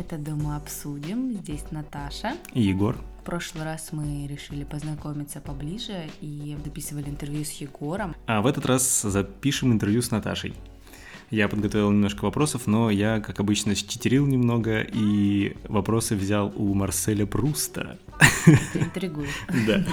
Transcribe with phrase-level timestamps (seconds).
[0.00, 1.32] это «Дома обсудим».
[1.34, 2.32] Здесь Наташа.
[2.54, 2.96] И Егор.
[3.20, 8.16] В прошлый раз мы решили познакомиться поближе и записывали интервью с Егором.
[8.26, 10.54] А в этот раз запишем интервью с Наташей.
[11.28, 17.26] Я подготовил немножко вопросов, но я, как обычно, читерил немного и вопросы взял у Марселя
[17.26, 17.98] Пруста.
[18.46, 19.28] Ты интригуешь.
[19.66, 19.84] Да.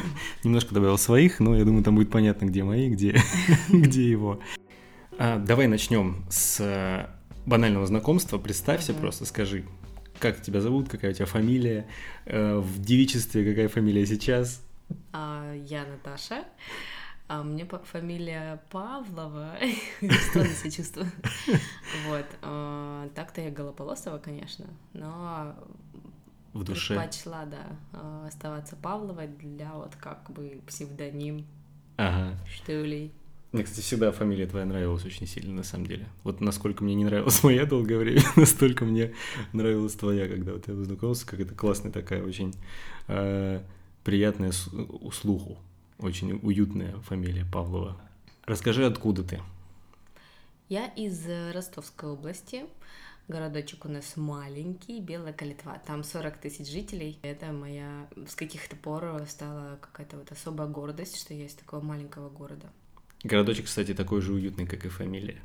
[0.46, 3.21] Немножко добавил своих, но я думаю, там будет понятно, где мои, где,
[3.69, 4.39] где его.
[5.19, 7.08] А, давай начнем с
[7.47, 8.38] банального знакомства.
[8.38, 9.00] Представься uh-huh.
[9.00, 9.66] просто, скажи,
[10.20, 11.88] как тебя зовут, какая у тебя фамилия,
[12.25, 14.64] э, в девичестве какая фамилия сейчас?
[15.14, 16.46] А, я Наташа.
[17.28, 19.58] А мне фамилия Павлова.
[20.30, 21.11] Странно себя чувствую.
[22.08, 22.25] Вот.
[22.42, 25.56] А, так-то я Голополосова, конечно, но
[26.54, 26.96] в душе.
[26.96, 31.46] Предпочла, да, а, оставаться Павловой для вот как бы псевдоним.
[31.97, 32.38] Ага.
[32.67, 33.11] Ли?
[33.58, 36.05] Мне, кстати, всегда фамилия твоя нравилась очень сильно, на самом деле.
[36.23, 39.16] Вот насколько мне не нравилась моя долгое время, настолько мне
[39.52, 42.53] нравилась твоя, когда вот я познакомился, как это классная такая, очень
[43.08, 43.63] э,
[44.03, 45.58] приятная слуху.
[45.97, 48.00] Очень уютная фамилия Павлова.
[48.45, 49.41] Расскажи, откуда ты?
[50.69, 52.66] Я из э, Ростовской области.
[53.28, 55.81] Городочек у нас маленький, Белая Калитва.
[55.83, 57.17] Там 40 тысяч жителей.
[57.23, 62.30] Это моя с каких-то пор стала какая-то вот особая гордость, что я из такого маленького
[62.30, 62.67] города.
[63.23, 65.41] Городочек, кстати, такой же уютный, как и фамилия.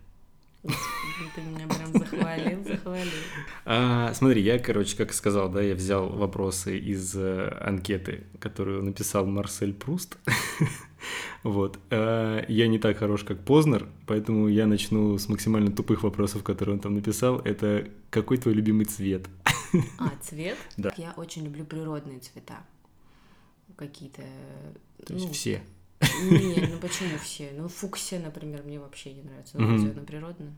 [0.63, 3.11] Ты меня прям захвалил, захвалил.
[3.65, 9.27] А, смотри, я, короче, как сказал, да, я взял вопросы из э, анкеты, которую написал
[9.27, 10.19] Марсель Пруст.
[11.43, 11.81] вот.
[11.91, 16.77] А, я не так хорош, как Познер, поэтому я начну с максимально тупых вопросов, которые
[16.77, 17.41] он там написал.
[17.41, 19.27] Это какой твой любимый цвет?
[19.99, 20.57] а, цвет?
[20.77, 20.93] Да.
[20.97, 22.65] Я очень люблю природные цвета.
[23.77, 24.23] Какие-то...
[25.05, 25.63] То есть ну, все?
[26.23, 27.51] Не, ну почему все?
[27.57, 29.59] Ну, фуксия, например, мне вообще не нравится.
[29.59, 30.55] Ну, разве она природная?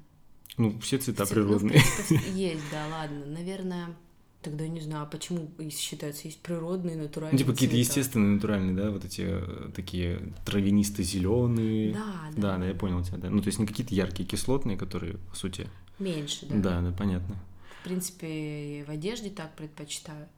[0.56, 1.81] Ну, все цвета природные.
[2.10, 3.27] Ну, есть, да, ладно.
[3.27, 3.97] Наверное,
[4.44, 7.33] Тогда не знаю, а почему считается есть природные, натуральные.
[7.33, 11.94] Ну, типа какие-то естественные, натуральные, да, вот эти э, такие травянисто-зеленые.
[11.94, 12.04] Да,
[12.37, 12.43] да.
[12.43, 13.31] Да, да, я понял тебя, да.
[13.31, 15.66] Ну, то есть не какие-то яркие кислотные, которые, по сути.
[15.99, 16.56] Меньше, да.
[16.56, 17.37] Да, да, понятно.
[17.81, 20.28] В принципе, в одежде так предпочитаю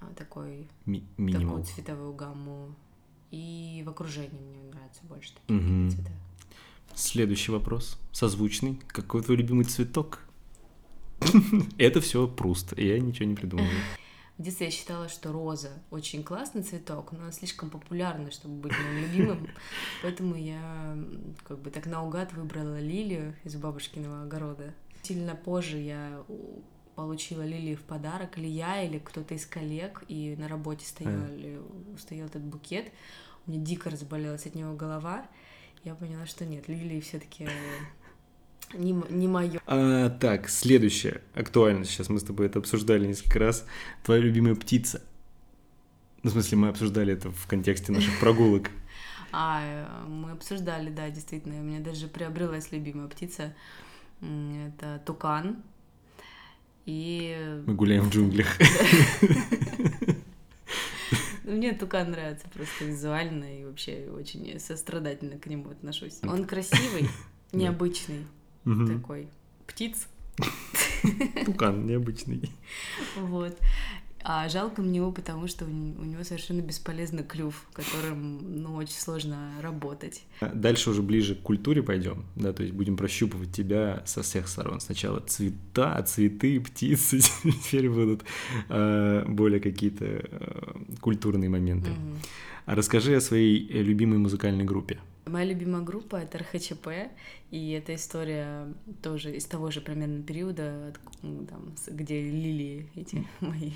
[0.00, 1.58] а, такой, Ми- минимал.
[1.58, 2.74] такую цветовую гамму
[3.30, 5.90] и в окружении мне нравятся больше такие угу.
[5.90, 6.10] цвета.
[6.94, 7.98] Следующий вопрос.
[8.12, 8.80] Созвучный.
[8.88, 10.20] Какой твой любимый цветок?
[11.78, 13.70] Это все пруст, я ничего не придумываю.
[14.38, 18.72] В детстве я считала, что роза очень классный цветок, но он слишком популярный, чтобы быть
[18.72, 19.48] моим любимым.
[20.02, 20.96] Поэтому я
[21.46, 24.74] как бы так наугад выбрала лилию из бабушкиного огорода.
[25.02, 26.22] Сильно позже я
[26.98, 31.60] получила лилии в подарок, или я, или кто-то из коллег, и на работе стояли,
[31.96, 32.90] стоял этот букет.
[33.46, 35.24] У меня дико разболелась от него голова.
[35.84, 37.48] Я поняла, что нет, лилии все таки
[38.74, 39.60] не, не мое.
[39.64, 43.64] А, так, следующее, актуально, сейчас мы с тобой это обсуждали несколько раз.
[44.02, 45.00] Твоя любимая птица?
[46.24, 48.72] Ну, в смысле, мы обсуждали это в контексте наших прогулок.
[49.30, 51.60] А, мы обсуждали, да, действительно.
[51.60, 53.54] У меня даже приобрелась любимая птица.
[54.20, 55.62] Это тукан.
[56.88, 57.62] И...
[57.66, 58.58] Мы гуляем в джунглях.
[61.44, 66.18] Ну, мне тукан нравится просто визуально и вообще очень сострадательно к нему отношусь.
[66.22, 67.08] Он красивый,
[67.52, 68.26] необычный
[68.64, 69.28] такой
[69.66, 70.08] птиц.
[71.46, 72.50] Тукан необычный.
[73.16, 73.58] Вот.
[74.24, 79.50] А жалко мне его, потому что у него совершенно бесполезный клюв, которым, ну, очень сложно
[79.62, 80.22] работать.
[80.40, 84.80] Дальше уже ближе к культуре пойдем, да, то есть будем прощупывать тебя со всех сторон.
[84.80, 87.20] Сначала цвета, цветы, птицы,
[87.64, 88.24] теперь будут
[88.68, 91.90] э, более какие-то э, культурные моменты.
[91.90, 92.18] Угу.
[92.66, 94.98] А расскажи о своей любимой музыкальной группе.
[95.28, 96.88] Моя любимая группа— это РХЧП,
[97.50, 98.72] и эта история
[99.02, 103.72] тоже из того же примерно периода, ну, там, где лилии эти мои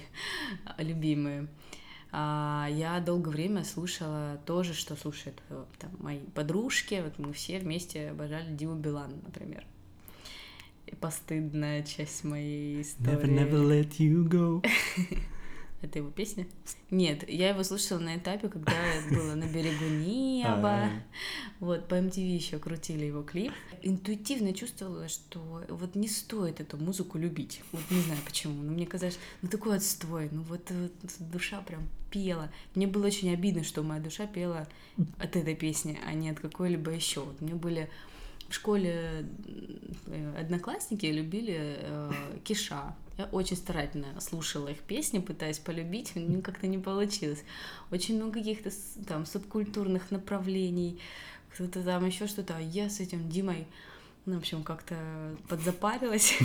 [0.78, 1.48] любимые.
[2.14, 7.02] А я долгое время слушала то же, что слушают э, там, мои подружки.
[7.02, 9.64] Вот мы все вместе обожали Диму Билан, например.
[10.86, 13.16] И постыдная часть моей истории.
[13.16, 14.62] Never, never let you go.
[15.82, 16.46] Это его песня?
[16.90, 18.72] Нет, я его слушала на этапе, когда
[19.10, 20.90] было на берегу неба.
[21.58, 23.52] Вот, по MTV еще крутили его клип.
[23.82, 27.62] Интуитивно чувствовала, что вот не стоит эту музыку любить.
[27.72, 30.92] Вот не знаю почему, но мне казалось, ну такой отстой, ну вот, вот
[31.32, 32.50] душа прям пела.
[32.76, 34.68] Мне было очень обидно, что моя душа пела
[35.18, 37.20] от этой песни, а не от какой-либо еще.
[37.20, 37.90] Вот мне были
[38.48, 39.26] в школе
[40.06, 42.12] э, одноклассники любили э,
[42.44, 42.94] Киша.
[43.18, 47.44] Я очень старательно слушала их песни, пытаясь полюбить, мне как-то не получилось.
[47.90, 48.70] Очень много каких-то
[49.06, 50.98] там субкультурных направлений,
[51.54, 52.56] кто-то там еще что-то.
[52.56, 53.66] А я с этим Димой
[54.24, 54.96] Ну, в общем, как-то
[55.48, 56.38] подзапарилась.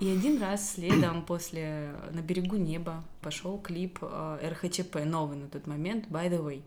[0.00, 5.66] И один раз следом после «На берегу неба» пошел клип э, РХЧП, новый на тот
[5.66, 6.62] момент, «By the way».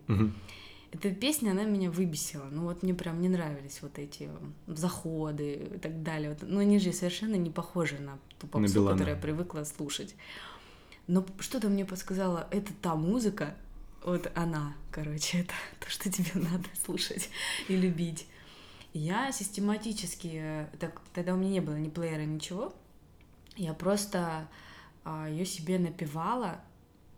[0.93, 2.45] Эта песня, она меня выбесила.
[2.51, 4.29] Ну вот мне прям не нравились вот эти
[4.67, 6.29] заходы и так далее.
[6.29, 10.15] Вот, ну они же совершенно не похожи на ту попсу, которую я привыкла слушать.
[11.07, 13.55] Но что-то мне подсказало, это та музыка,
[14.05, 17.29] вот она, короче, это то, что тебе надо слушать
[17.67, 18.27] и любить.
[18.93, 22.71] Я систематически, так, тогда у меня не было ни плеера, ничего,
[23.55, 24.47] я просто
[25.03, 26.61] а, ее себе напевала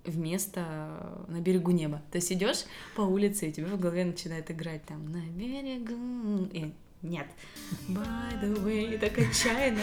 [0.06, 2.02] вместо на берегу неба.
[2.12, 2.66] То есть идешь
[2.96, 6.48] по улице, и тебе в голове начинает играть там на берегу.
[6.52, 6.74] И
[7.06, 7.28] нет.
[7.88, 9.82] By the way, так отчаянно.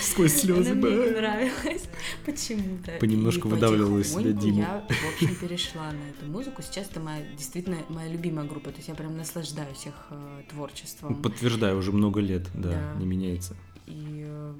[0.00, 0.72] Сквозь слезы.
[0.72, 1.88] Она мне нравилась
[2.24, 2.92] почему-то.
[2.98, 4.60] Понемножку выдавливала из себя Диму.
[4.60, 6.62] Я, в общем, перешла на эту музыку.
[6.62, 8.70] Сейчас это моя, действительно моя любимая группа.
[8.70, 11.22] То есть я прям наслаждаюсь их э, творчеством.
[11.22, 12.94] Подтверждаю, уже много лет, да, да.
[12.98, 13.54] не меняется.
[13.86, 14.54] И, э,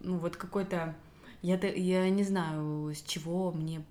[0.00, 0.96] ну, вот какой-то...
[1.42, 3.84] Я, я не знаю, с чего мне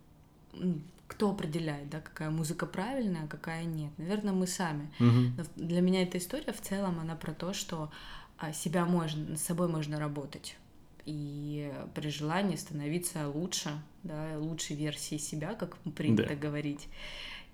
[1.08, 3.92] кто определяет, да, какая музыка правильная, а какая нет.
[3.98, 4.92] Наверное, мы сами.
[5.00, 5.46] Угу.
[5.58, 7.92] Для меня эта история в целом, она про то, что
[8.38, 10.58] а, себя можно, с собой можно работать.
[11.06, 13.70] И при желании становиться лучше,
[14.04, 16.36] да, лучшей версией себя, как принято да.
[16.36, 16.88] говорить.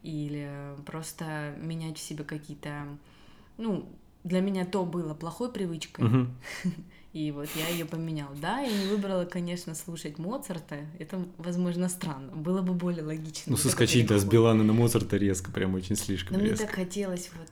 [0.03, 2.87] Или просто менять в себе какие-то,
[3.57, 3.89] ну,
[4.23, 6.27] для меня то было плохой привычкой, угу.
[7.13, 8.29] и вот я ее поменял.
[8.41, 13.51] Да, я не выбрала, конечно, слушать Моцарта, это, возможно, странно, было бы более логично.
[13.51, 16.63] Ну, соскочить, да, с Билана на Моцарта резко, прям очень слишком Но резко.
[16.63, 17.49] мне так хотелось вот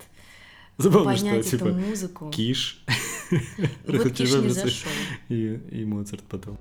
[0.77, 2.29] Забавно, понять что, эту типа, музыку.
[2.31, 2.83] Киш.
[3.87, 4.91] Вот Киш не зашел.
[5.29, 6.57] И, и Моцарт потом.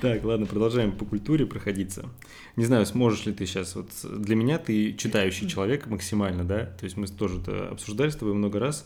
[0.00, 2.08] Так, ладно, продолжаем по культуре проходиться.
[2.58, 6.64] Не знаю, сможешь ли ты сейчас, вот для меня ты читающий человек максимально, да?
[6.64, 8.84] То есть мы тоже это обсуждали с тобой много раз,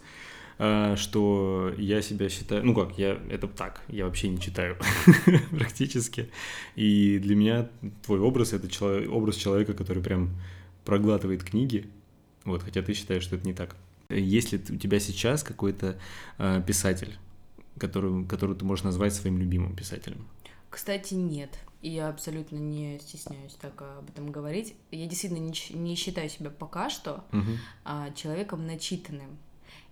[0.58, 4.76] а, что я себя считаю, ну как, я это так, я вообще не читаю
[5.52, 6.28] практически.
[6.76, 7.70] И для меня
[8.04, 10.36] твой образ это человек, образ человека, который прям
[10.84, 11.88] проглатывает книги,
[12.44, 13.75] вот, хотя ты считаешь, что это не так.
[14.10, 15.98] Есть ли у тебя сейчас какой-то
[16.36, 17.16] э, писатель,
[17.78, 20.26] который, который ты можешь назвать своим любимым писателем?
[20.68, 21.58] Кстати, нет.
[21.82, 24.75] И я абсолютно не стесняюсь так об этом говорить.
[24.90, 27.58] Я действительно не, не считаю себя пока что угу.
[27.84, 29.37] а, человеком начитанным.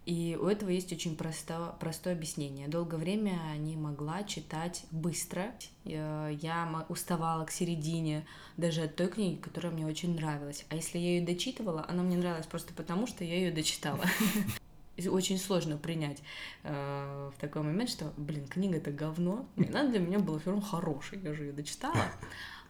[0.07, 2.69] И у этого есть очень просто, простое объяснение.
[2.69, 5.53] Долгое время не могла читать быстро.
[5.85, 8.27] Я уставала к середине
[8.57, 10.65] даже от той книги, которая мне очень нравилась.
[10.71, 14.05] А если я ее дочитывала, она мне нравилась просто потому, что я ее дочитала.
[15.09, 16.23] очень сложно принять
[16.63, 20.51] э, в такой момент, что, блин, книга это говно, и она для меня была все
[20.51, 21.97] равно хорошей, я же ее дочитала.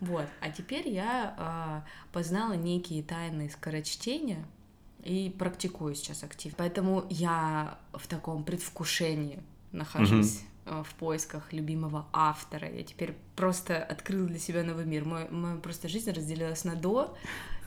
[0.01, 0.25] Вот.
[0.41, 4.47] А теперь я э, познала некие тайны скорочтения
[5.05, 6.57] и практикую сейчас активно.
[6.57, 9.41] Поэтому я в таком предвкушении
[9.73, 10.41] нахожусь.
[10.65, 10.85] Mm-hmm.
[10.85, 12.71] в поисках любимого автора.
[12.71, 15.05] Я теперь просто открыла для себя новый мир.
[15.05, 17.15] Мой, моя просто жизнь разделилась на до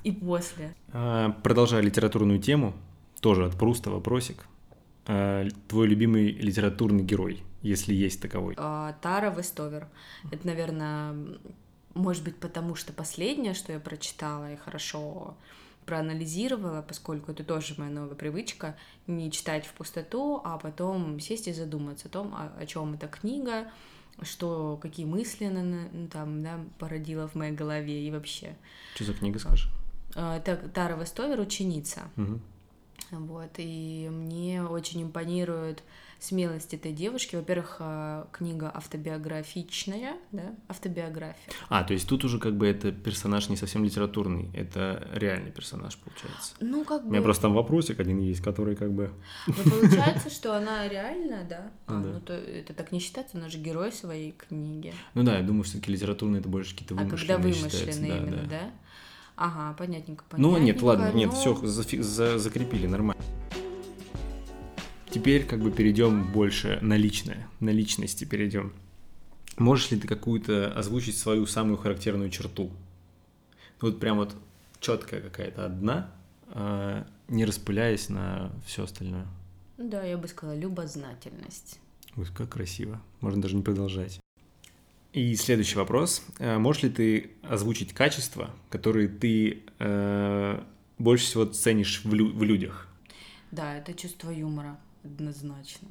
[0.03, 0.75] и после.
[0.91, 2.73] А, продолжая литературную тему,
[3.21, 4.45] тоже от Пруста вопросик.
[5.05, 8.55] Э, твой любимый литературный герой, если есть таковой?
[8.57, 9.87] А, Тара Вестовер.
[10.31, 11.15] Это, наверное,
[11.93, 15.35] может быть, потому что последнее, что я прочитала и хорошо
[15.85, 21.53] проанализировала, поскольку это тоже моя новая привычка, не читать в пустоту, а потом сесть и
[21.53, 23.69] задуматься о том, о, о чем эта книга,
[24.21, 28.55] что, какие мысли она ну, там, да, породила в моей голове и вообще.
[28.95, 29.69] Что за книга, скажешь?
[30.15, 32.03] А, это Тара Вестовер «Ученица».
[32.15, 32.39] Угу.
[33.19, 35.83] Вот, и мне очень импонирует
[36.23, 37.35] смелость этой девушки.
[37.35, 41.53] Во-первых, а, книга автобиографичная, да, автобиография.
[41.69, 45.97] А, то есть тут уже как бы это персонаж не совсем литературный, это реальный персонаж,
[45.97, 46.55] получается.
[46.61, 47.09] Ну, как бы...
[47.09, 49.11] У меня просто там вопросик один есть, который как бы...
[49.47, 51.71] Ну, получается, что она реальная, да?
[51.85, 52.09] А, да.
[52.09, 54.93] ну, то это так не считается, она же герой своей книги.
[55.15, 58.43] Ну да, я думаю, все таки литературный это больше какие-то вымышленные А когда вымышленные именно,
[58.49, 58.71] да?
[59.35, 60.59] Ага, понятненько, понятненько.
[60.59, 61.17] Ну нет, ладно, но...
[61.17, 63.21] нет, все зафи- за- закрепили, нормально.
[65.09, 68.73] Теперь как бы перейдем больше на личное, на личности перейдем.
[69.57, 72.71] Можешь ли ты какую-то озвучить свою самую характерную черту?
[73.81, 74.35] Вот прям вот
[74.79, 76.09] четкая какая-то одна,
[76.47, 79.27] а не распыляясь на все остальное.
[79.77, 81.79] Да, я бы сказала, любознательность.
[82.15, 83.01] Ой, как красиво.
[83.21, 84.19] Можно даже не продолжать.
[85.13, 86.23] И следующий вопрос.
[86.39, 90.63] Э, можешь ли ты озвучить качества, которые ты э,
[90.97, 92.87] больше всего ценишь в, лю- в людях?
[93.51, 95.87] Да, это чувство юмора, однозначно.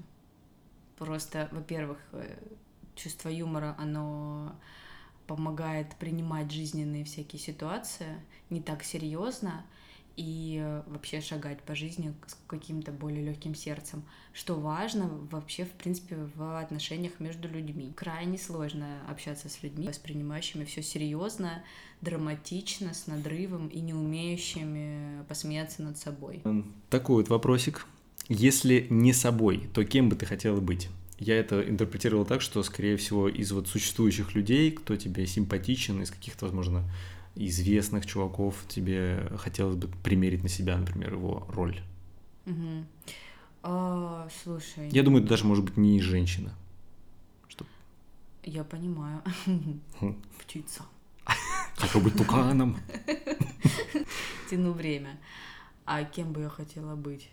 [0.98, 2.36] Просто, во-первых, э,
[2.96, 4.56] чувство юмора, оно
[5.28, 9.64] помогает принимать жизненные всякие ситуации не так серьезно
[10.16, 15.70] и э, вообще шагать по жизни с каким-то более легким сердцем, что важно вообще, в
[15.72, 17.92] принципе, в отношениях между людьми.
[17.96, 21.62] Крайне сложно общаться с людьми, воспринимающими все серьезно,
[22.00, 26.42] драматично, с надрывом и не умеющими посмеяться над собой.
[26.90, 27.86] Такой вот вопросик.
[28.28, 30.88] Если не собой, то кем бы ты хотела быть?
[31.18, 36.10] Я это интерпретировал так, что, скорее всего, из вот существующих людей, кто тебе симпатичен, из
[36.10, 36.84] каких-то, возможно,
[37.34, 41.80] известных чуваков тебе хотелось бы примерить на себя, например, его роль?
[42.46, 42.86] Угу.
[43.62, 44.88] А, слушай.
[44.90, 46.54] Я думаю, это даже может быть не женщина.
[47.48, 47.64] Что?
[48.42, 49.22] Я понимаю.
[50.44, 50.82] Птица.
[51.76, 52.76] Хочу быть туканом.
[54.50, 55.18] Тяну время.
[55.84, 57.28] А кем бы я хотела быть?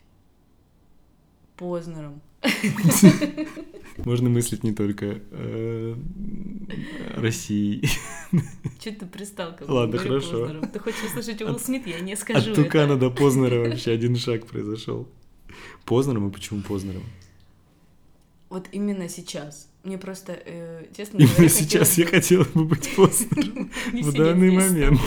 [1.60, 2.22] Познером.
[3.98, 5.96] Можно мыслить не только э,
[7.18, 7.89] Россией.
[8.80, 10.46] Че ты пристал ко Ладно, хорошо.
[10.46, 10.70] Познером?
[10.70, 11.86] Ты хочешь услышать Уилл Смит?
[11.86, 15.06] Я не скажу От Тукана до Познера вообще один шаг произошел.
[15.84, 17.04] Познером и почему Познером?
[18.48, 19.70] Вот именно сейчас.
[19.84, 25.01] Мне просто, э, честно Именно говоря, сейчас я хотела бы быть Познером в данный момент.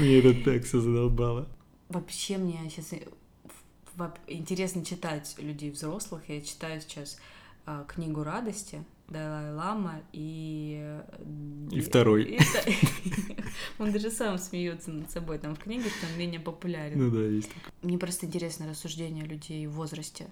[0.00, 1.48] Мне это так все задолбало.
[1.88, 2.92] Вообще мне сейчас
[4.26, 6.28] интересно читать людей взрослых.
[6.28, 7.18] Я читаю сейчас
[7.66, 11.00] а, книгу радости Далай Лама и...
[11.72, 12.38] И второй.
[13.78, 16.98] Он даже сам смеется над собой там в книге, что он менее популярен.
[16.98, 17.72] Ну да, есть такое.
[17.82, 20.28] Мне просто интересно рассуждение людей в возрасте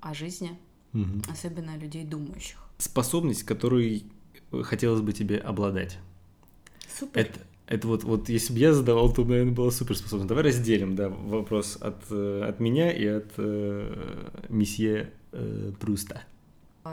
[0.00, 0.58] о жизни,
[1.30, 2.58] особенно людей думающих.
[2.78, 4.04] Способность, которой
[4.62, 5.98] хотелось бы тебе обладать.
[6.88, 7.20] Супер.
[7.20, 10.26] Это, это вот, вот если бы я задавал, то, наверное, было суперспособно.
[10.26, 16.22] Давай разделим, да, вопрос от, э, от меня и от э, месье э, Пруста.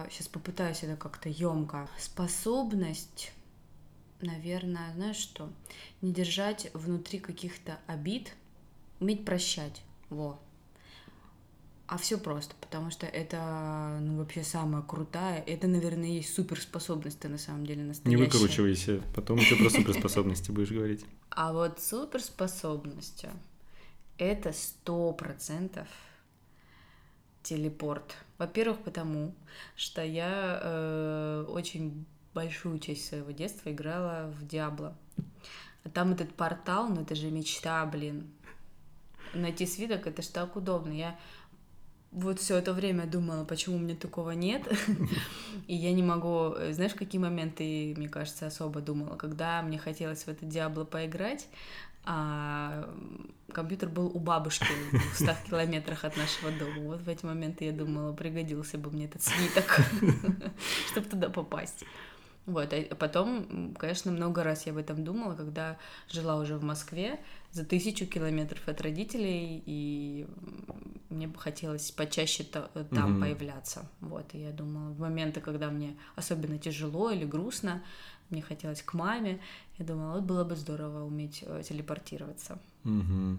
[0.09, 1.89] Сейчас а, попытаюсь это как-то емко.
[1.97, 3.31] Способность,
[4.21, 5.49] наверное, знаешь что?
[6.01, 8.35] Не держать внутри каких-то обид,
[8.99, 9.81] уметь прощать.
[10.09, 10.39] Во.
[11.89, 15.41] А все просто, потому что это ну, вообще самая крутая.
[15.41, 18.15] Это, наверное, есть суперспособность на самом деле настоящая.
[18.15, 21.03] Не выкручивайся, потом еще про суперспособности будешь говорить.
[21.31, 23.31] А вот суперспособностью
[24.19, 25.87] это сто процентов
[27.41, 28.15] телепорт.
[28.37, 29.33] Во-первых, потому
[29.75, 32.05] что я э, очень
[32.35, 34.95] большую часть своего детства играла в Диабло.
[35.83, 38.29] А там этот портал, ну это же мечта, блин.
[39.33, 40.91] Найти свиток, это ж так удобно.
[40.91, 41.19] Я
[42.11, 44.63] вот все это время думала, почему у меня такого нет.
[45.67, 46.55] И я не могу...
[46.71, 49.15] Знаешь, какие моменты, мне кажется, особо думала?
[49.15, 51.47] Когда мне хотелось в это Диабло поиграть,
[52.05, 52.89] а
[53.53, 54.65] компьютер был у бабушки
[55.13, 56.81] в 100 километрах от нашего дома.
[56.81, 59.79] Вот в эти моменты я думала, пригодился бы мне этот свиток,
[60.91, 61.85] чтобы туда попасть.
[62.49, 65.77] Вот, а потом, конечно, много раз я об этом думала, когда
[66.09, 67.19] жила уже в Москве,
[67.51, 70.27] за тысячу километров от родителей, и
[71.09, 73.19] мне бы хотелось почаще там mm-hmm.
[73.19, 73.89] появляться.
[74.01, 77.83] Вот, и я думала, в моменты, когда мне особенно тяжело или грустно,
[78.29, 79.39] мне хотелось к маме,
[79.77, 82.59] я думала, вот было бы здорово уметь э, телепортироваться.
[82.83, 83.37] Mm-hmm.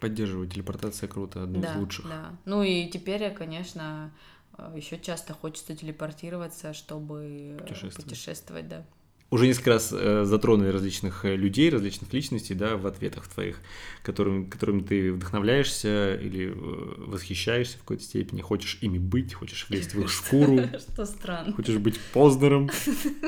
[0.00, 2.08] Поддерживаю, телепортация круто, одна да, из лучших.
[2.08, 4.34] Да, ну и теперь я, конечно, э,
[4.74, 8.86] еще часто хочется телепортироваться, чтобы путешествовать, путешествовать да
[9.34, 13.60] уже несколько раз э, затронули различных э, людей, различных личностей, да, в ответах твоих,
[14.04, 16.54] которыми, которыми ты вдохновляешься или э,
[16.98, 20.60] восхищаешься в какой-то степени, хочешь ими быть, хочешь влезть в их шкуру.
[20.78, 21.52] Что странно.
[21.52, 22.70] Хочешь быть Познером.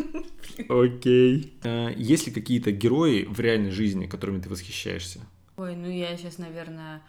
[0.69, 1.53] Окей.
[1.65, 5.21] Э, есть ли какие-то герои в реальной жизни, которыми ты восхищаешься?
[5.57, 7.03] Ой, ну я сейчас, наверное...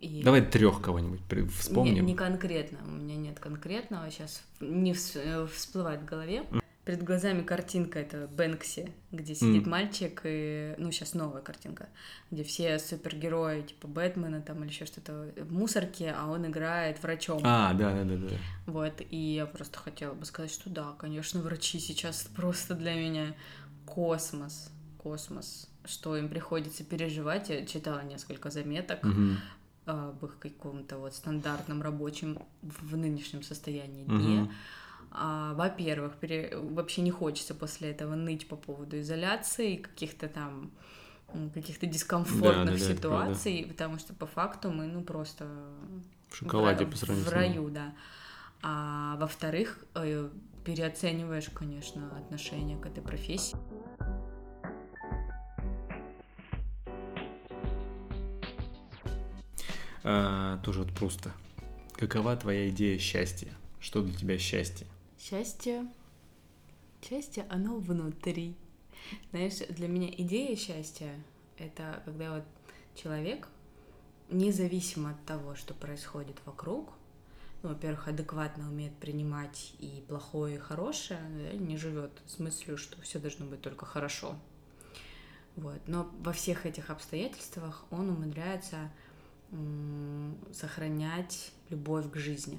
[0.00, 0.22] И...
[0.22, 1.20] Давай трех кого-нибудь
[1.52, 1.94] вспомним.
[1.94, 6.44] Не, не конкретно, у меня нет конкретного, сейчас не всплывает в голове
[6.88, 9.68] перед глазами картинка это Бэнкси, где сидит mm.
[9.68, 11.90] мальчик, и, ну, сейчас новая картинка,
[12.30, 17.42] где все супергерои, типа Бэтмена там или еще что-то в мусорке, а он играет врачом.
[17.44, 18.36] А, да, да, да, да.
[18.64, 23.34] Вот, и я просто хотела бы сказать, что да, конечно, врачи сейчас просто для меня
[23.84, 27.50] космос, космос, что им приходится переживать.
[27.50, 29.04] Я читала несколько заметок.
[29.04, 29.36] Mm-hmm
[29.88, 34.40] об их каком-то вот стандартном рабочем в нынешнем состоянии дне.
[34.40, 34.50] Uh-huh.
[35.10, 36.56] А, во-первых, пере...
[36.56, 40.70] вообще не хочется после этого ныть по поводу изоляции, каких-то там
[41.52, 45.46] каких-то дискомфортных да, да, ситуаций, потому что по факту мы, ну, просто
[46.30, 47.94] в шоколаде в, по сравнению в раю, да.
[48.62, 50.30] А во-вторых, э,
[50.64, 53.56] переоцениваешь, конечно, отношение к этой профессии.
[60.10, 61.32] А, тоже вот просто.
[61.92, 63.52] Какова твоя идея счастья?
[63.78, 64.86] Что для тебя счастье?
[65.20, 65.86] Счастье,
[67.06, 68.56] счастье, оно внутри.
[69.32, 71.12] Знаешь, для меня идея счастья—
[71.58, 72.44] это когда вот
[72.94, 73.48] человек
[74.30, 76.90] независимо от того, что происходит вокруг,
[77.62, 82.98] ну, во-первых, адекватно умеет принимать и плохое, и хорошее, да, не живет с мыслью, что
[83.02, 84.38] все должно быть только хорошо.
[85.56, 85.82] Вот.
[85.86, 88.90] Но во всех этих обстоятельствах он умудряется
[90.52, 92.58] сохранять любовь к жизни.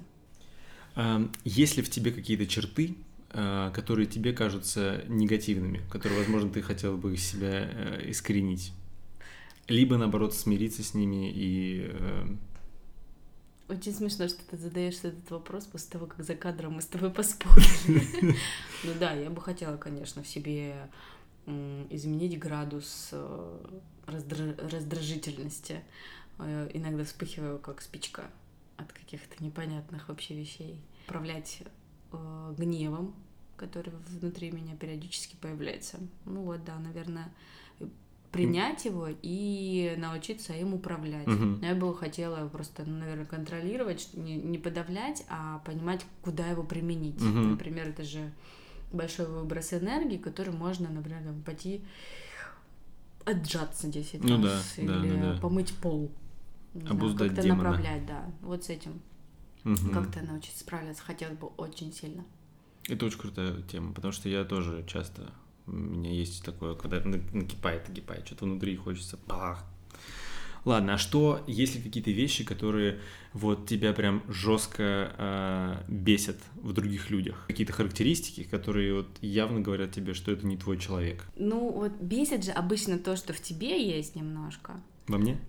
[1.43, 2.95] Есть ли в тебе какие-то черты,
[3.31, 8.73] а, которые тебе кажутся негативными, которые, возможно, ты хотел бы себя э, искоренить?
[9.67, 12.27] Либо, наоборот, смириться с ними и э,
[13.69, 17.11] очень смешно, что ты задаешь этот вопрос после того, как за кадром мы с тобой
[17.11, 18.03] поспорили.
[18.83, 20.89] Ну да, я бы хотела, конечно, в себе
[21.45, 23.57] изменить градус э,
[24.07, 25.83] раздражительности.
[26.39, 28.23] Э, иногда вспыхиваю, как спичка
[28.77, 30.81] от каких-то непонятных вообще вещей.
[31.05, 31.63] Управлять
[32.11, 33.13] э, гневом,
[33.57, 35.99] который внутри меня периодически появляется.
[36.25, 37.31] Ну вот, да, наверное,
[38.31, 41.27] принять его и научиться им управлять.
[41.27, 41.65] Угу.
[41.65, 47.21] Я бы хотела просто, ну, наверное, контролировать, не, не подавлять, а понимать, куда его применить.
[47.21, 47.27] Угу.
[47.27, 48.31] Например, это же
[48.91, 51.81] большой выброс энергии, который можно, например, там, пойти
[53.25, 56.11] отжаться 10 ну, раз да, или да, да, помыть пол.
[56.87, 57.63] Обуздать как-то демона.
[57.63, 58.25] направлять, да.
[58.41, 59.01] Вот с этим.
[59.65, 59.91] Угу.
[59.93, 62.23] Как-то научиться справляться хотелось бы очень сильно.
[62.87, 65.31] Это очень крутая тема, потому что я тоже часто
[65.67, 69.63] у меня есть такое, когда накипает, накипает, что-то внутри хочется бах.
[70.65, 72.99] Ладно, а что, если какие-то вещи, которые
[73.33, 77.45] вот тебя прям жестко э, бесят в других людях?
[77.47, 81.25] Какие-то характеристики, которые вот явно говорят тебе, что это не твой человек?
[81.37, 84.81] Ну, вот бесит же обычно то, что в тебе есть немножко.
[85.07, 85.39] Во мне?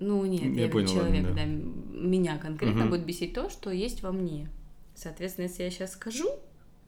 [0.00, 1.44] Ну, нет, я, я понял, человек, ладно, да.
[1.44, 1.98] да.
[2.00, 2.90] Меня конкретно Угу.
[2.90, 4.48] будет бесить то, что есть во мне.
[4.94, 6.28] Соответственно, если я сейчас скажу,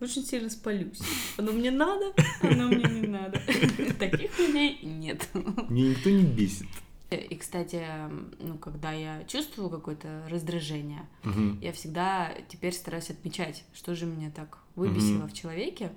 [0.00, 1.00] очень сильно спалюсь.
[1.37, 3.40] Оно мне надо, оно мне не надо.
[3.99, 5.28] Таких людей нет.
[5.69, 6.66] Меня никто не бесит.
[7.11, 7.85] И, кстати,
[8.40, 11.59] ну, когда я чувствую какое-то раздражение, Мгм.
[11.61, 15.29] я всегда теперь стараюсь отмечать, что же меня так выбесило Мгм.
[15.29, 15.92] в человеке,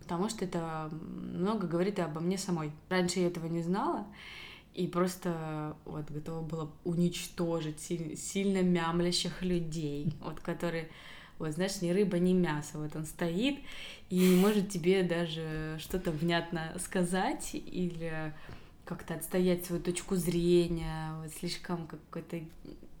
[0.00, 2.72] потому что это много говорит и обо мне самой.
[2.88, 4.04] Раньше я этого не знала,
[4.74, 10.88] и просто вот готова была уничтожить си- сильно мямлящих людей, вот которые,
[11.38, 13.58] вот знаешь, ни рыба, ни мясо, вот он стоит
[14.10, 18.32] и не может тебе даже что-то внятно сказать или
[18.84, 22.40] как-то отстоять свою точку зрения, вот слишком какой-то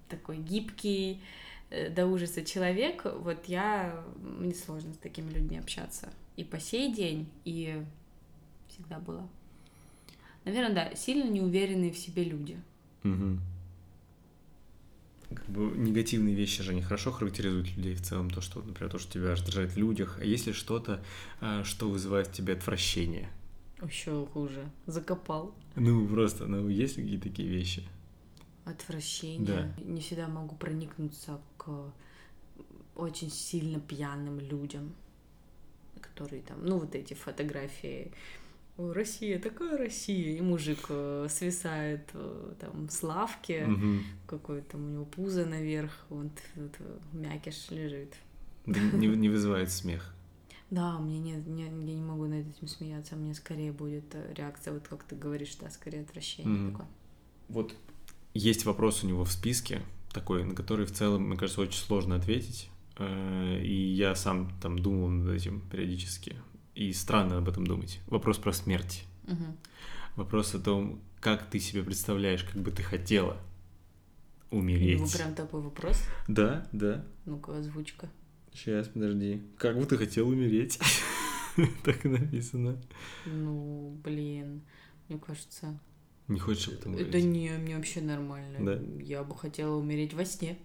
[0.08, 1.22] такой гибкий
[1.70, 6.10] э, до ужаса человек, вот я, мне сложно с такими людьми общаться.
[6.36, 7.82] И по сей день, и
[8.68, 9.28] всегда было.
[10.44, 12.60] Наверное, да, сильно неуверенные в себе люди.
[13.02, 13.40] Мгм.
[15.30, 18.98] Как бы негативные вещи же, они хорошо характеризуют людей в целом, то, что, например, то,
[18.98, 21.04] что тебя раздражает в людях, а если что-то,
[21.40, 23.28] а, что вызывает в тебе отвращение?
[23.82, 24.70] Еще хуже.
[24.86, 25.54] Закопал.
[25.76, 27.84] Ну, просто, ну, есть ли какие-то такие вещи?
[28.64, 29.46] Отвращение.
[29.46, 29.84] Да.
[29.84, 31.92] Не всегда могу проникнуться к
[32.96, 34.92] очень сильно пьяным людям,
[36.00, 38.12] которые там, ну, вот эти фотографии.
[38.78, 40.36] «О, Россия, такая Россия.
[40.38, 44.02] И мужик э, свисает э, там с лавки, Мгм.
[44.26, 48.14] какой-то у него пузо наверх, вот, вот, э, мякиш лежит.
[48.66, 50.14] Да не, не вызывает смех.
[50.70, 54.74] Да, мне не, не, я не могу над этим смеяться, мне скорее будет э, реакция,
[54.74, 56.70] вот как ты говоришь, да, скорее отвращение Мгм.
[56.72, 56.88] такое.
[57.48, 57.74] Вот
[58.34, 62.14] есть вопрос у него в списке такой, на который в целом, мне кажется, очень сложно
[62.16, 62.70] ответить.
[62.96, 66.36] Э, И я сам там думал над этим периодически.
[66.78, 67.98] И странно об этом думать.
[68.06, 69.04] Вопрос про смерть.
[69.26, 69.56] Мгм.
[70.14, 73.36] Вопрос о том, как ты себе представляешь, как бы ты хотела
[74.52, 75.12] Ну, умереть.
[75.12, 76.00] прям такой вопрос.
[76.28, 77.04] Да, да.
[77.24, 78.08] Ну-ка, озвучка.
[78.54, 79.42] Сейчас, подожди.
[79.56, 80.78] Как бы ты хотел умереть?
[81.84, 82.80] Так и написано.
[83.26, 84.62] Ну, блин,
[85.08, 85.76] мне кажется...
[86.28, 87.24] Не хочешь об этом Это говорить?
[87.24, 88.58] не, мне вообще нормально.
[88.76, 89.02] Да?
[89.02, 90.56] Я бы хотела умереть во сне.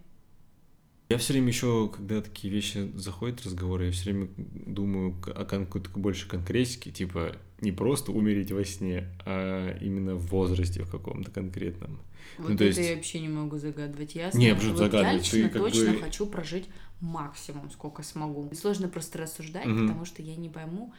[1.13, 5.89] Я все время еще, когда такие вещи заходят разговоры, я все время думаю о какой-то
[5.91, 11.99] больше конкретике, типа не просто умереть во сне, а именно в возрасте в каком-то конкретном.
[12.38, 14.15] Вот Ну, то это есть- я вообще не могу загадывать.
[14.15, 15.30] Я, Не, почему вот я загадывать?
[15.30, 16.65] Ты лично как точно бы- хочу прожить
[16.99, 18.49] максимум, сколько смогу.
[18.56, 19.88] Сложно просто рассуждать, Мгм.
[19.88, 20.93] потому что я не пойму,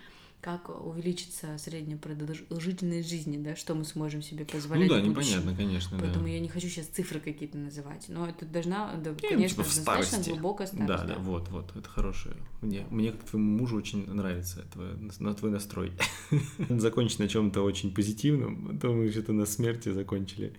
[0.44, 5.96] как увеличится средняя продолжительность жизни, да, что мы сможем себе позволять ну да, непонятно, конечно,
[5.98, 6.33] Поэтому да.
[6.33, 8.04] я не хочу сейчас цифры какие-то называть.
[8.09, 10.30] Но это должна, да, ну, конечно, типа в достаточно старости.
[10.33, 10.87] глубокая старость.
[10.87, 12.37] Да, да, вот, вот, это хорошее.
[12.61, 15.92] Мне, мне как твоему мужу очень нравится твой, на твой настрой.
[16.68, 20.52] Закончить на чем-то очень позитивном, а то мы что-то на смерти закончили.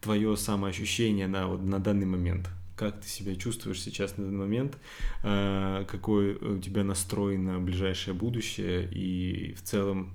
[0.00, 2.48] Твое самоощущение на, вот, на данный момент.
[2.80, 4.78] Как ты себя чувствуешь сейчас на данный момент?
[5.22, 8.88] А, Какой у тебя настрой на ближайшее будущее?
[8.90, 10.14] И в целом,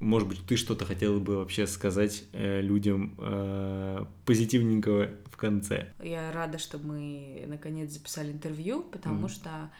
[0.00, 5.92] может быть, ты что-то хотела бы вообще сказать э, людям э, позитивненького в конце?
[6.02, 9.30] Я рада, что мы наконец записали интервью, потому mm.
[9.30, 9.70] что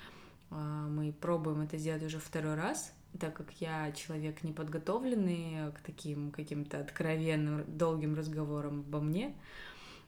[0.52, 6.30] э, мы пробуем это сделать уже второй раз, так как я человек неподготовленный к таким
[6.30, 9.34] каким-то откровенным, долгим разговорам обо мне.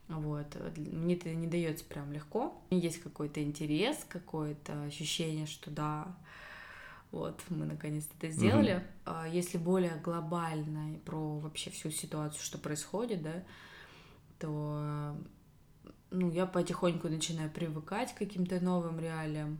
[0.09, 0.47] Вот.
[0.77, 2.55] Мне это не дается прям легко.
[2.71, 6.15] Есть какой-то интерес, какое-то ощущение, что да,
[7.11, 8.85] вот, мы наконец-то это сделали.
[9.05, 9.31] Mm-hmm.
[9.33, 13.45] Если более глобально про вообще всю ситуацию, что происходит, да,
[14.39, 15.17] то
[16.11, 19.59] ну, я потихоньку начинаю привыкать к каким-то новым реалиям.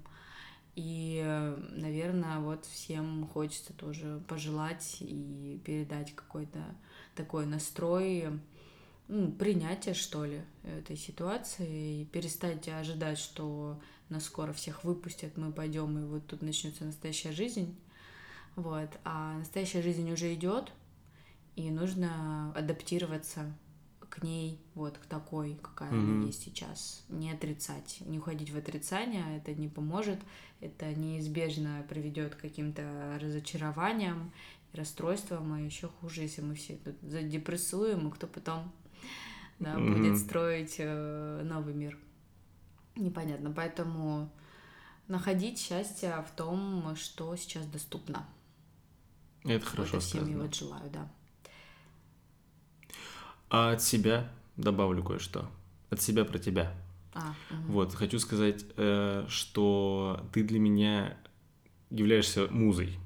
[0.77, 1.23] И,
[1.71, 6.59] наверное, вот всем хочется тоже пожелать и передать какой-то
[7.15, 8.41] такой настрой,
[9.09, 15.53] ну, принятие, что ли, этой ситуации, и перестать ожидать, что нас скоро всех выпустят, мы
[15.53, 17.77] пойдем, и вот тут начнется настоящая жизнь.
[18.57, 18.91] Вот.
[19.05, 20.73] А настоящая жизнь уже идет,
[21.57, 23.53] и нужно адаптироваться
[24.09, 26.17] к ней, вот, к такой, какая mm-hmm.
[26.17, 27.05] она есть сейчас.
[27.09, 30.21] Не отрицать, не уходить в отрицание, это не поможет,
[30.61, 34.33] это неизбежно приведет к каким-то разочарованиям,
[34.73, 38.73] расстройствам, а еще хуже, если мы все тут задепрессуем, и кто потом
[39.59, 39.93] да, mm-hmm.
[39.93, 41.99] будет строить э, новый мир
[42.97, 43.51] непонятно.
[43.51, 44.31] Поэтому
[45.09, 48.27] находить счастье в том, что сейчас доступно.
[49.45, 51.09] Это хорошо Это всем вот желаю, да.
[53.51, 55.51] А от себя добавлю кое-что.
[55.91, 56.73] От себя про тебя.
[57.13, 57.73] А, угу.
[57.73, 61.17] Вот, хочу сказать, э, что ты для меня
[61.91, 62.99] являешься музой.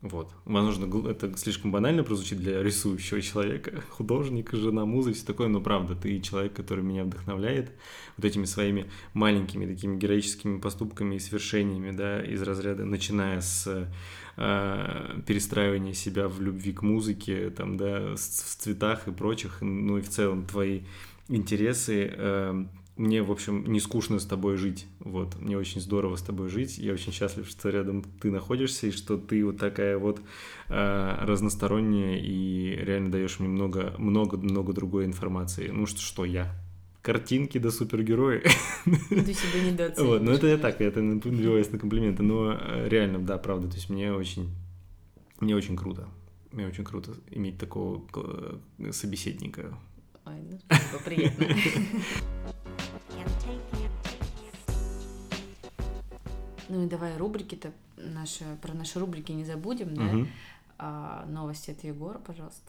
[0.00, 0.32] Вот.
[0.44, 5.96] Возможно, это слишком банально прозвучит для рисующего человека, художника, жена, музы, все такое, но правда,
[5.96, 7.72] ты человек, который меня вдохновляет
[8.16, 13.90] вот этими своими маленькими такими героическими поступками и свершениями, да, из разряда, начиная с
[14.36, 20.00] э, перестраивания себя в любви к музыке, там, да, в цветах и прочих, ну и
[20.00, 20.82] в целом твои
[21.26, 22.64] интересы, э,
[22.98, 24.86] мне, в общем, не скучно с тобой жить.
[24.98, 26.78] Вот, мне очень здорово с тобой жить.
[26.78, 30.20] Я очень счастлив, что рядом ты находишься, и что ты вот такая вот
[30.68, 35.68] э, разносторонняя и реально даешь мне много, много, много другой информации.
[35.68, 36.52] Ну что, что я?
[37.00, 38.42] Картинки да супергерои.
[38.84, 40.20] Ты себя недооцениваешь.
[40.20, 43.76] Вот, ну это я так, это надеваюсь на комплименты, но э, реально, да, правда, то
[43.76, 44.50] есть мне очень,
[45.38, 46.08] мне очень круто.
[46.50, 49.78] Мне очень круто иметь такого э, собеседника.
[50.26, 51.46] Ой, ну спасибо, приятно.
[56.68, 60.04] Ну и давай рубрики-то наши, про наши рубрики не забудем, да?
[60.04, 60.26] Угу.
[60.80, 62.62] А, новости от Егора, пожалуйста.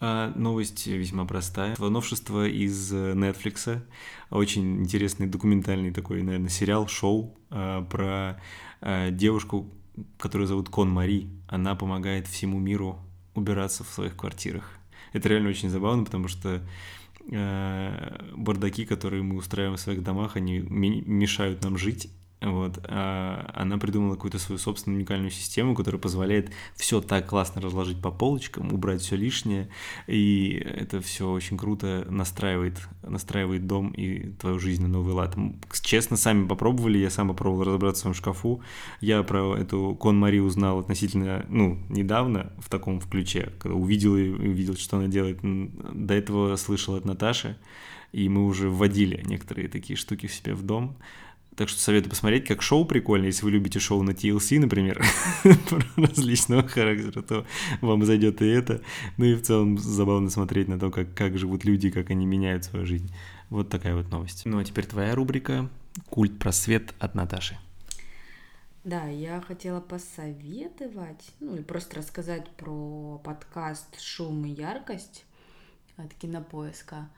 [0.00, 1.76] А, новость весьма простая.
[1.78, 3.82] Новшество из Netflix.
[4.30, 8.40] Очень интересный документальный такой, наверное, сериал, шоу а, про
[8.80, 9.68] а, девушку,
[10.18, 11.28] которую зовут Кон Мари.
[11.48, 12.98] Она помогает всему миру
[13.34, 14.70] убираться в своих квартирах.
[15.12, 16.60] Это реально очень забавно, потому что
[17.30, 22.10] э, бардаки, которые мы устраиваем в своих домах, они мешают нам жить,
[22.44, 28.00] вот, а она придумала какую-то свою собственную уникальную систему, которая позволяет все так классно разложить
[28.00, 29.68] по полочкам, убрать все лишнее,
[30.06, 35.36] и это все очень круто настраивает, настраивает дом и твою жизнь на новый лад.
[35.82, 38.62] Честно, сами попробовали, я сам попробовал разобраться в своем шкафу.
[39.00, 44.28] Я про эту Кон Мари узнал относительно, ну, недавно в таком ключе, когда увидел и
[44.28, 45.38] увидел, что она делает.
[45.42, 47.56] До этого слышал от Наташи,
[48.12, 50.96] и мы уже вводили некоторые такие штуки в себе в дом.
[51.56, 53.26] Так что советую посмотреть, как шоу прикольно.
[53.26, 55.04] Если вы любите шоу на TLC, например,
[55.96, 57.46] различного характера, то
[57.80, 58.80] вам зайдет и это.
[59.18, 62.64] Ну и в целом забавно смотреть на то, как, как живут люди, как они меняют
[62.64, 63.14] свою жизнь.
[63.50, 64.42] Вот такая вот новость.
[64.46, 65.68] Ну а теперь твоя рубрика
[66.10, 67.56] «Культ просвет» от Наташи.
[68.82, 75.24] Да, я хотела посоветовать, ну или просто рассказать про подкаст «Шум и яркость»
[75.96, 77.08] от Кинопоиска.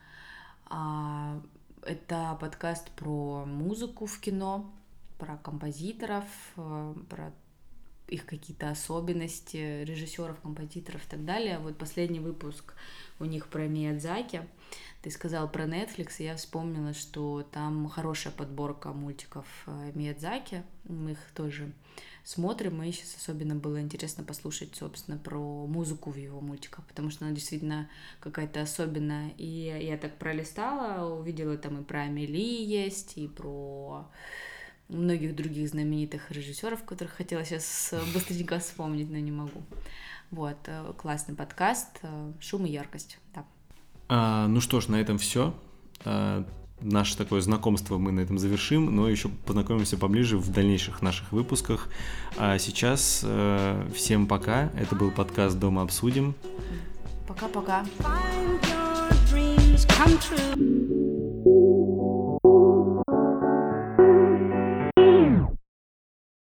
[1.87, 4.75] Это подкаст про музыку в кино,
[5.19, 6.25] про композиторов,
[6.57, 7.33] э, про
[8.09, 11.59] их какие-то особенности, режиссеров, композиторов и так далее.
[11.59, 12.75] Вот последний выпуск
[13.19, 14.43] у них про Миядзаки.
[15.03, 20.63] Ты сказал про Netflix, и я вспомнила, что там хорошая подборка мультиков э, Миядзаки.
[20.85, 21.73] Мы их тоже
[22.25, 27.25] смотрим, и сейчас особенно было интересно послушать, собственно, про музыку в его мультиках, потому что
[27.25, 27.89] она действительно
[28.21, 29.31] какая-то особенная.
[29.39, 34.11] И я так пролистала, увидела там и про Амели есть, и про
[34.89, 39.63] многих других знаменитых режиссеров, которых хотела сейчас быстренько вспомнить, но не могу.
[40.31, 43.45] Вот, э, классный подкаст, э, шум и яркость, да.
[44.09, 45.55] А, ну что ж, на этом все.
[46.05, 46.45] А,
[46.81, 51.89] наше такое знакомство мы на этом завершим, но еще познакомимся поближе в дальнейших наших выпусках.
[52.37, 54.71] А сейчас э, всем пока.
[54.77, 56.35] Это был подкаст «Дома обсудим».
[57.27, 57.85] Пока-пока.
[57.99, 61.16] Find your dreams come true.